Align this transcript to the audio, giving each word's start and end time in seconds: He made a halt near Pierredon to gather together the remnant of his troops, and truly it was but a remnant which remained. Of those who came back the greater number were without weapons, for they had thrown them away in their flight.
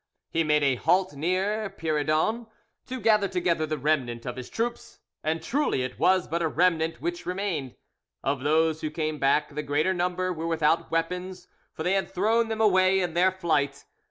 He 0.31 0.43
made 0.43 0.63
a 0.63 0.77
halt 0.77 1.13
near 1.13 1.69
Pierredon 1.69 2.47
to 2.87 2.99
gather 2.99 3.27
together 3.27 3.67
the 3.67 3.77
remnant 3.77 4.25
of 4.25 4.35
his 4.35 4.49
troops, 4.49 4.97
and 5.23 5.43
truly 5.43 5.83
it 5.83 5.99
was 5.99 6.27
but 6.27 6.41
a 6.41 6.47
remnant 6.47 7.01
which 7.01 7.27
remained. 7.27 7.75
Of 8.23 8.39
those 8.39 8.81
who 8.81 8.89
came 8.89 9.19
back 9.19 9.53
the 9.53 9.61
greater 9.61 9.93
number 9.93 10.33
were 10.33 10.47
without 10.47 10.89
weapons, 10.89 11.47
for 11.71 11.83
they 11.83 11.93
had 11.93 12.09
thrown 12.09 12.47
them 12.47 12.61
away 12.61 12.99
in 12.99 13.13
their 13.13 13.31
flight. 13.31 13.85